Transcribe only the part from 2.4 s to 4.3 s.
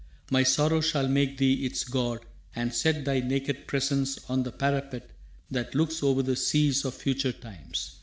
and set Thy naked presence